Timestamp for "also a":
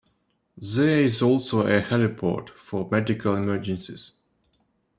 1.21-1.79